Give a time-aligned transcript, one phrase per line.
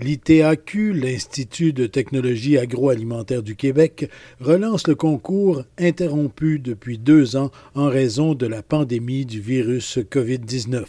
[0.00, 4.08] L'ITAQ, l'Institut de technologie agroalimentaire du Québec,
[4.38, 10.84] relance le concours interrompu depuis deux ans en raison de la pandémie du virus COVID-19.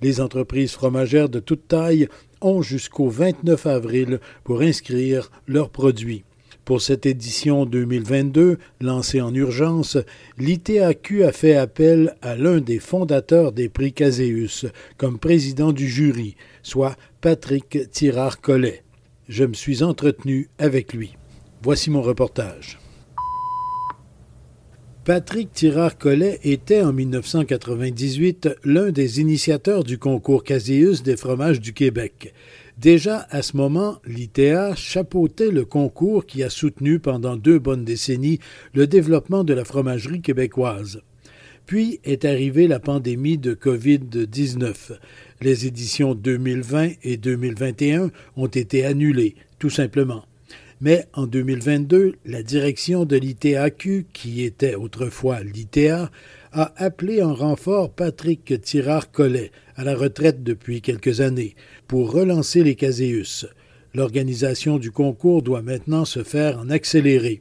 [0.00, 2.08] Les entreprises fromagères de toute taille
[2.40, 6.24] ont jusqu'au 29 avril pour inscrire leurs produits.
[6.64, 9.98] Pour cette édition 2022, lancée en urgence,
[10.38, 14.66] l'ITAQ a fait appel à l'un des fondateurs des prix Caséus
[14.96, 18.82] comme président du jury, soit Patrick Tirard-Collet.
[19.28, 21.14] Je me suis entretenu avec lui.
[21.62, 22.80] Voici mon reportage.
[25.04, 32.34] Patrick Tirard-Collet était en 1998 l'un des initiateurs du concours Caséus des fromages du Québec.
[32.76, 38.40] Déjà à ce moment, l'ITA chapeautait le concours qui a soutenu pendant deux bonnes décennies
[38.74, 41.02] le développement de la fromagerie québécoise.
[41.66, 44.98] Puis est arrivée la pandémie de COVID-19.
[45.40, 50.24] Les éditions 2020 et 2021 ont été annulées, tout simplement.
[50.80, 56.10] Mais en 2022, la direction de l'ITAQ, qui était autrefois l'ITA,
[56.50, 61.54] a appelé en renfort Patrick Tirard-Collet, à la retraite depuis quelques années,
[61.86, 63.46] pour relancer les Caséus.
[63.94, 67.40] L'organisation du concours doit maintenant se faire en accéléré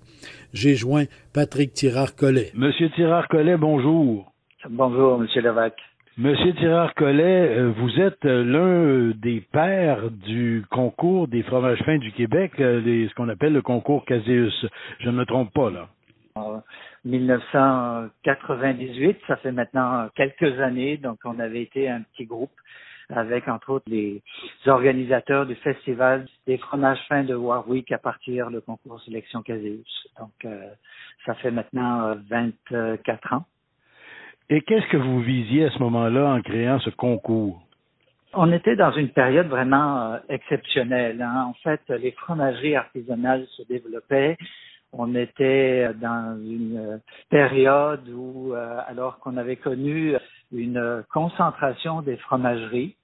[0.54, 2.52] j'ai joint Patrick Tirard-Collet.
[2.54, 4.32] Monsieur Tirard-Collet, bonjour.
[4.70, 5.74] Bonjour, Monsieur Levac.
[6.18, 12.12] Monsieur Tirard-Collet, euh, vous êtes euh, l'un des pères du concours des fromages fins du
[12.12, 14.66] Québec, euh, ce qu'on appelle le concours Caséus.
[15.00, 15.88] Je ne me trompe pas, là.
[16.36, 16.62] En
[17.06, 22.52] 1998, ça fait maintenant quelques années, donc on avait été un petit groupe
[23.16, 24.22] avec entre autres les
[24.66, 29.83] organisateurs du festival des fromages fins de Warwick à partir du concours sélection Caseus.
[30.20, 30.70] Donc euh,
[31.26, 33.45] ça fait maintenant 24 euh, ans.
[34.49, 37.61] Et qu'est-ce que vous visiez à ce moment-là en créant ce concours?
[38.33, 41.22] On était dans une période vraiment euh, exceptionnelle.
[41.22, 41.45] Hein.
[41.49, 44.38] En fait, les fromageries artisanales se développaient.
[44.93, 46.99] On était dans une
[47.30, 50.17] période où, alors qu'on avait connu
[50.52, 52.98] une concentration des fromageries,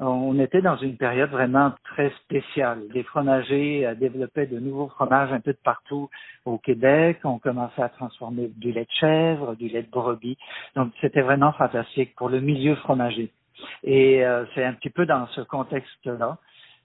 [0.00, 2.82] on était dans une période vraiment très spéciale.
[2.94, 6.08] Les fromagers euh, développaient de nouveaux fromages un peu de partout
[6.46, 7.18] au Québec.
[7.24, 10.38] On commençait à transformer du lait de chèvre, du lait de brebis.
[10.74, 13.30] Donc, c'était vraiment fantastique pour le milieu fromager.
[13.84, 16.38] Et euh, c'est un petit peu dans ce contexte-là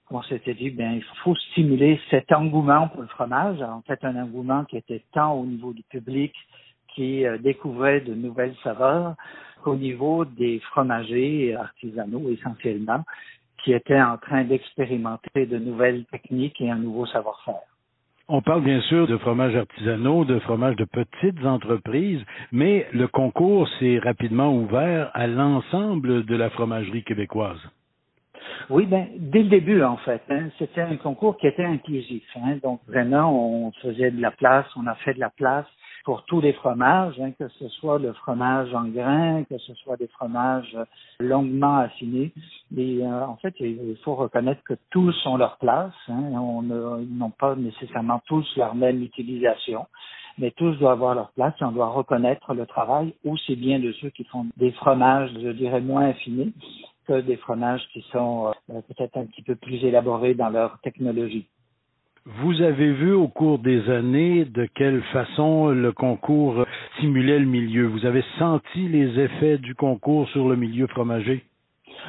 [0.08, 3.60] qu'on s'était dit, bien, il faut stimuler cet engouement pour le fromage.
[3.62, 6.32] En fait, un engouement qui était tant au niveau du public
[6.94, 9.14] qui euh, découvrait de nouvelles saveurs,
[9.66, 13.04] au niveau des fromagers artisanaux essentiellement,
[13.62, 17.66] qui étaient en train d'expérimenter de nouvelles techniques et un nouveau savoir-faire.
[18.28, 23.68] On parle bien sûr de fromages artisanaux, de fromages de petites entreprises, mais le concours
[23.78, 27.60] s'est rapidement ouvert à l'ensemble de la fromagerie québécoise.
[28.68, 30.22] Oui, ben, dès le début, en fait.
[30.28, 32.24] Hein, c'était un concours qui était inclusif.
[32.36, 35.66] Hein, donc, vraiment, on faisait de la place, on a fait de la place
[36.06, 39.96] pour tous les fromages, hein, que ce soit le fromage en grains, que ce soit
[39.96, 40.78] des fromages
[41.18, 42.32] longuement affinés.
[42.76, 45.92] Et euh, en fait, il faut reconnaître que tous ont leur place.
[46.08, 46.62] Hein, on
[47.00, 49.86] ils n'ont pas nécessairement tous leur même utilisation,
[50.38, 53.90] mais tous doivent avoir leur place et on doit reconnaître le travail aussi bien de
[54.00, 56.52] ceux qui font des fromages, je dirais, moins affinés
[57.08, 61.48] que des fromages qui sont euh, peut-être un petit peu plus élaborés dans leur technologie.
[62.26, 66.66] Vous avez vu au cours des années de quelle façon le concours
[66.98, 67.86] simulait le milieu?
[67.86, 71.44] Vous avez senti les effets du concours sur le milieu fromager?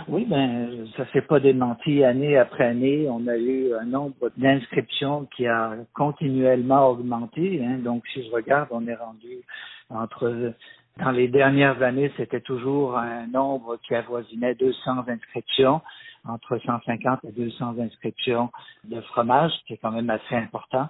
[0.07, 3.07] Oui, ben ça s'est pas démenti année après année.
[3.07, 7.63] On a eu un nombre d'inscriptions qui a continuellement augmenté.
[7.63, 7.77] Hein.
[7.77, 9.43] Donc, si je regarde, on est rendu
[9.91, 10.53] entre
[10.99, 15.81] dans les dernières années, c'était toujours un nombre qui avoisinait 200 inscriptions
[16.27, 18.51] entre 150 et 200 inscriptions
[18.83, 20.89] de fromage, qui est quand même assez important.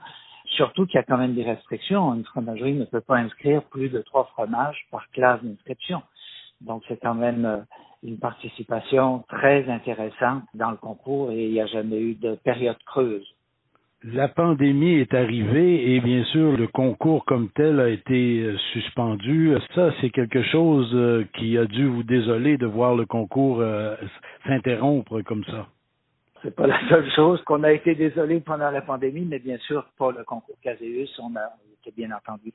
[0.55, 2.13] Surtout qu'il y a quand même des restrictions.
[2.13, 6.01] Une fromagerie ne peut pas inscrire plus de trois fromages par classe d'inscription.
[6.61, 7.59] Donc c'est quand même euh,
[8.03, 12.77] une participation très intéressante dans le concours et il n'y a jamais eu de période
[12.85, 13.27] creuse.
[14.13, 19.53] La pandémie est arrivée et bien sûr le concours comme tel a été euh, suspendu.
[19.75, 23.97] Ça, c'est quelque chose euh, qui a dû vous désoler de voir le concours euh,
[24.45, 25.67] s'interrompre comme ça.
[26.41, 29.85] C'est pas la seule chose qu'on a été désolé pendant la pandémie, mais bien sûr,
[29.97, 31.49] pour le concours Caseus, on a
[31.81, 32.53] été bien entendu.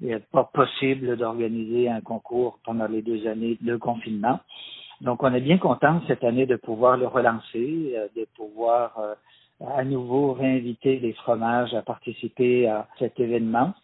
[0.00, 4.40] Il n'est pas possible d'organiser un concours pendant les deux années de confinement.
[5.00, 8.98] Donc, on est bien content cette année de pouvoir le relancer, de pouvoir
[9.66, 13.74] à nouveau réinviter les fromages à participer à cet événement.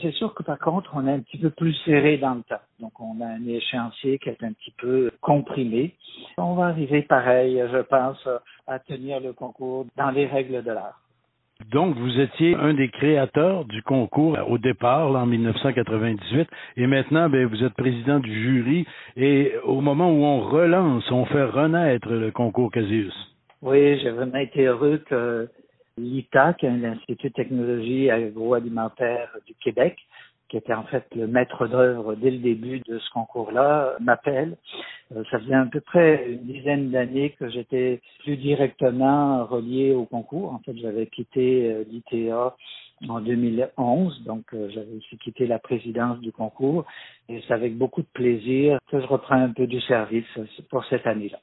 [0.00, 2.62] C'est sûr que par contre, on est un petit peu plus serré dans le temps.
[2.80, 5.94] Donc, on a un échéancier qui est un petit peu comprimé.
[6.38, 8.28] On va arriver pareil, je pense,
[8.66, 11.00] à tenir le concours dans les règles de l'art.
[11.70, 17.46] Donc, vous étiez un des créateurs du concours au départ, en 1998, et maintenant, ben,
[17.46, 18.86] vous êtes président du jury.
[19.16, 23.33] Et au moment où on relance, on fait renaître le concours Casius.
[23.64, 25.48] Oui, j'ai vraiment été heureux que
[25.96, 29.96] l'ITAC, l'Institut de technologie agroalimentaire du Québec,
[30.50, 34.58] qui était en fait le maître d'œuvre dès le début de ce concours-là, m'appelle.
[35.16, 40.04] Euh, ça faisait à peu près une dizaine d'années que j'étais plus directement relié au
[40.04, 40.52] concours.
[40.52, 42.54] En fait, j'avais quitté euh, l'ITA
[43.08, 46.84] en 2011, donc euh, j'avais aussi quitté la présidence du concours
[47.30, 50.26] et c'est avec beaucoup de plaisir que je reprends un peu du service
[50.68, 51.38] pour cette année-là.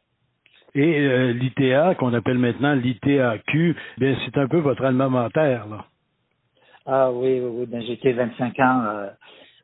[0.73, 5.85] Et euh, l'ITA, qu'on appelle maintenant l'ITAQ, bien, c'est un peu votre alma mater, là.
[6.85, 7.65] Ah oui, oui, oui.
[7.67, 9.09] Ben, j'étais 25 ans euh,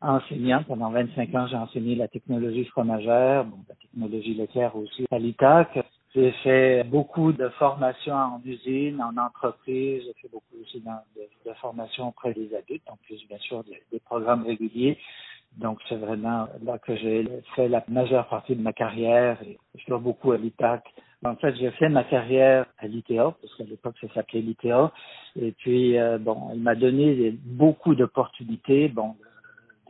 [0.02, 0.64] enseignant.
[0.68, 5.80] Pendant 25 ans, j'ai enseigné la technologie fromagère, la technologie laitière aussi à l'ITAC.
[6.14, 10.04] J'ai fait beaucoup de formations en usine, en entreprise.
[10.06, 13.82] J'ai fait beaucoup aussi de, de formations auprès des adultes, en plus bien sûr des,
[13.92, 14.98] des programmes réguliers.
[15.58, 19.42] Donc, c'est vraiment là que j'ai fait la majeure partie de ma carrière.
[19.44, 20.84] Et je dois beaucoup à l'ITAC.
[21.26, 24.92] En fait, j'ai fait ma carrière à l'ITA, parce qu'à l'époque, ça s'appelait l'ITA.
[25.40, 29.16] Et puis, euh, bon, il m'a donné beaucoup d'opportunités, bon,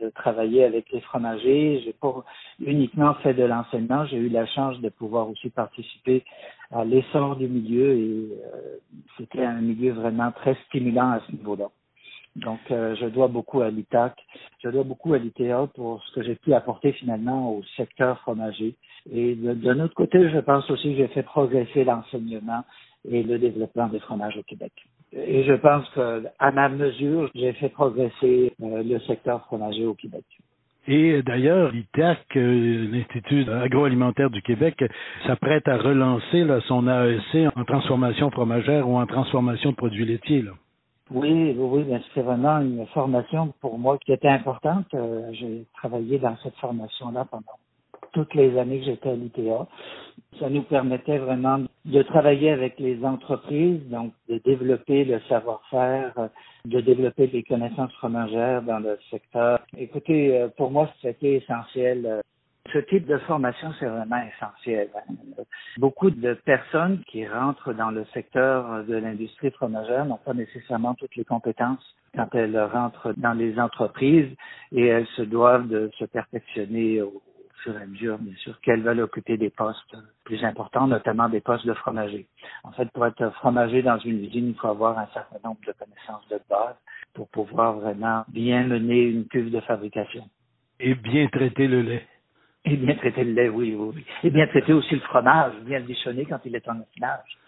[0.00, 1.82] de travailler avec les fromagers.
[1.84, 2.24] J'ai pas
[2.60, 6.24] uniquement fait de l'enseignement, j'ai eu la chance de pouvoir aussi participer
[6.70, 8.76] à l'essor du milieu et euh,
[9.16, 11.68] c'était un milieu vraiment très stimulant à ce niveau-là.
[12.36, 14.14] Donc, euh, je dois beaucoup à l'ITAC,
[14.62, 18.76] je dois beaucoup à l'ITA pour ce que j'ai pu apporter finalement au secteur fromager.
[19.12, 22.64] Et de autre côté, je pense aussi que j'ai fait progresser l'enseignement
[23.10, 24.72] et le développement des fromages au Québec.
[25.12, 29.94] Et je pense que, à ma mesure, j'ai fait progresser euh, le secteur fromager au
[29.94, 30.24] Québec.
[30.86, 34.82] Et d'ailleurs, l'ITAC, euh, l'Institut agroalimentaire du Québec,
[35.26, 40.42] s'apprête à relancer là, son AEC en transformation fromagère ou en transformation de produits laitiers.
[40.42, 40.52] Là.
[41.10, 44.86] Oui, oui, oui, c'est vraiment une formation pour moi qui était importante.
[44.94, 47.44] Euh, j'ai travaillé dans cette formation-là pendant
[48.12, 49.66] toutes les années que j'étais à l'ITA.
[50.38, 56.12] Ça nous permettait vraiment de travailler avec les entreprises, donc de développer le savoir-faire,
[56.64, 59.60] de développer des connaissances fromagères dans le secteur.
[59.76, 62.22] Écoutez, euh, pour moi, c'était essentiel
[62.72, 64.88] ce type de formation, c'est vraiment essentiel.
[65.78, 71.16] Beaucoup de personnes qui rentrent dans le secteur de l'industrie fromagère n'ont pas nécessairement toutes
[71.16, 74.30] les compétences quand elles rentrent dans les entreprises
[74.72, 77.02] et elles se doivent de se perfectionner
[77.62, 81.40] fur et à mesure, bien sûr, qu'elles veulent occuper des postes plus importants, notamment des
[81.40, 82.26] postes de fromager.
[82.64, 85.72] En fait, pour être fromager dans une usine, il faut avoir un certain nombre de
[85.72, 86.76] connaissances de base
[87.14, 90.28] pour pouvoir vraiment bien mener une cuve de fabrication.
[90.80, 92.06] Et bien traiter le lait.
[92.64, 95.84] Et bien traiter le lait, oui, oui, Et bien traiter aussi le fromage, bien le
[95.86, 97.38] bichonner quand il est en affinage.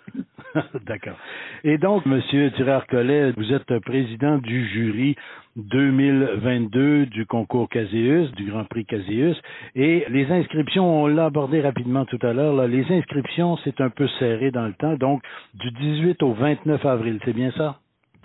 [0.86, 1.16] D'accord.
[1.64, 5.16] Et donc, Monsieur Tirard-Collet, vous êtes président du jury
[5.56, 9.36] 2022 du concours Caséus, du Grand Prix Caséus.
[9.74, 14.08] Et les inscriptions, on l'a abordé rapidement tout à l'heure, les inscriptions, c'est un peu
[14.18, 14.94] serré dans le temps.
[14.94, 15.22] Donc,
[15.54, 17.78] du 18 au 29 avril, c'est bien ça?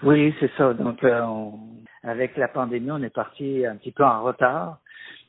[0.04, 0.74] Oui, c'est ça.
[0.74, 1.22] Donc, euh,
[2.06, 4.78] avec la pandémie, on est parti un petit peu en retard.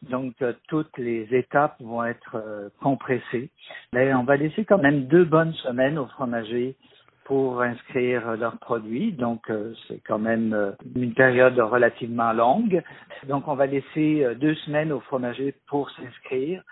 [0.03, 3.51] Donc, euh, toutes les étapes vont être euh, compressées.
[3.93, 6.77] Mais on va laisser quand même deux bonnes semaines aux fromagers
[7.25, 9.13] pour inscrire leurs produits.
[9.13, 12.83] Donc, euh, c'est quand même une période relativement longue.
[13.27, 16.63] Donc, on va laisser deux semaines aux fromagers pour s'inscrire.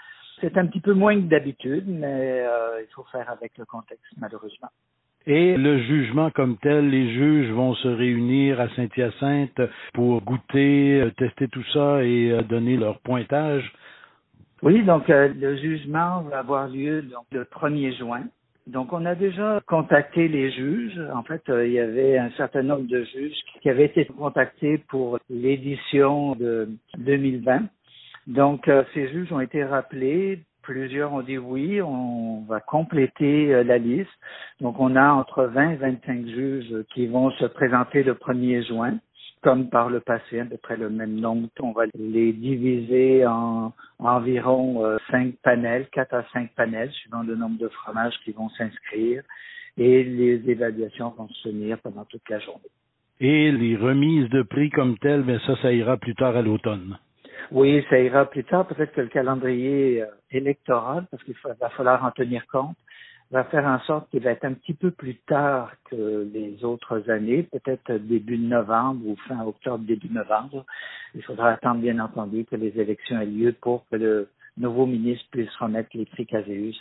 [0.41, 2.45] C'est un petit peu moins que d'habitude, mais
[2.81, 4.69] il faut faire avec le contexte, malheureusement.
[5.27, 9.59] Et le jugement comme tel, les juges vont se réunir à Saint-Hyacinthe
[9.95, 13.73] pour goûter, euh, tester tout ça et euh, donner leur pointage.
[14.63, 18.25] Oui, donc euh, le jugement va avoir lieu donc, le 1er juin.
[18.67, 21.01] Donc on a déjà contacté les juges.
[21.15, 25.19] En fait, il y avait un certain nombre de juges qui avaient été contactés pour
[25.31, 27.63] l'édition de 2020.
[28.27, 33.77] Donc ces juges ont été rappelés Plusieurs ont dit oui, on va compléter euh, la
[33.77, 34.11] liste.
[34.63, 38.99] Donc, on a entre 20 et 25 juges qui vont se présenter le 1er juin,
[39.43, 41.49] comme par le passé, à peu près le même nombre.
[41.61, 47.37] On va les diviser en environ 5 euh, panels, 4 à 5 panels, suivant le
[47.37, 49.23] nombre de fromages qui vont s'inscrire.
[49.77, 52.71] et les évaluations vont se tenir pendant toute la journée.
[53.21, 56.97] Et les remises de prix comme telles, ben ça, ça ira plus tard à l'automne.
[57.51, 58.67] Oui, ça ira plus tard.
[58.67, 62.77] Peut-être que le calendrier euh, électoral, parce qu'il va falloir en tenir compte,
[63.31, 67.11] va faire en sorte qu'il va être un petit peu plus tard que les autres
[67.11, 70.65] années, peut-être début de novembre ou fin octobre, début novembre.
[71.15, 75.27] Il faudra attendre, bien entendu, que les élections aient lieu pour que le nouveau ministre
[75.31, 76.79] puisse remettre les prix Caséus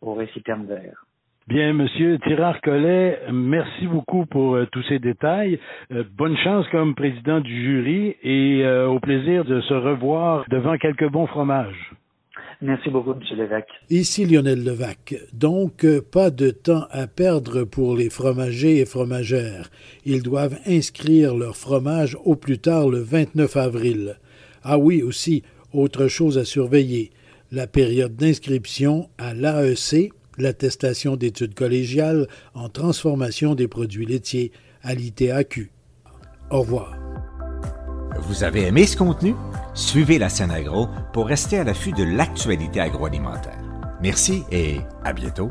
[0.00, 1.04] au récipiendaire.
[1.50, 5.58] Bien, Monsieur Tirard-Collet, merci beaucoup pour euh, tous ces détails.
[5.90, 10.78] Euh, bonne chance comme président du jury et euh, au plaisir de se revoir devant
[10.78, 11.90] quelques bons fromages.
[12.62, 13.36] Merci beaucoup, M.
[13.36, 13.66] Lévesque.
[13.90, 15.16] Ici Lionel Levac.
[15.32, 19.70] Donc, pas de temps à perdre pour les fromagers et fromagères.
[20.06, 24.18] Ils doivent inscrire leur fromage au plus tard le 29 avril.
[24.62, 25.42] Ah oui, aussi,
[25.72, 27.10] autre chose à surveiller.
[27.50, 35.70] La période d'inscription à l'AEC, l'attestation d'études collégiales en transformation des produits laitiers à l'ITAQ.
[36.50, 36.96] Au revoir.
[38.22, 39.34] Vous avez aimé ce contenu?
[39.74, 43.58] Suivez la scène agro pour rester à l'affût de l'actualité agroalimentaire.
[44.02, 45.50] Merci et à bientôt.